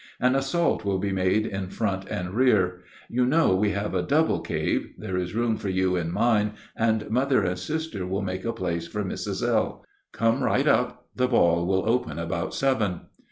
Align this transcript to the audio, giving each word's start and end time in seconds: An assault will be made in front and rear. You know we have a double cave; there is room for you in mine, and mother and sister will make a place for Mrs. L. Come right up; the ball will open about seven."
An 0.19 0.33
assault 0.33 0.83
will 0.83 0.97
be 0.97 1.11
made 1.11 1.45
in 1.45 1.69
front 1.69 2.05
and 2.07 2.33
rear. 2.33 2.81
You 3.07 3.23
know 3.23 3.55
we 3.55 3.69
have 3.73 3.93
a 3.93 4.01
double 4.01 4.39
cave; 4.39 4.95
there 4.97 5.15
is 5.15 5.35
room 5.35 5.57
for 5.57 5.69
you 5.69 5.95
in 5.95 6.11
mine, 6.11 6.53
and 6.75 7.07
mother 7.11 7.43
and 7.43 7.59
sister 7.59 8.07
will 8.07 8.23
make 8.23 8.43
a 8.43 8.51
place 8.51 8.87
for 8.87 9.03
Mrs. 9.03 9.47
L. 9.47 9.85
Come 10.11 10.41
right 10.43 10.65
up; 10.65 11.05
the 11.15 11.27
ball 11.27 11.67
will 11.67 11.87
open 11.87 12.17
about 12.17 12.55
seven." 12.55 13.01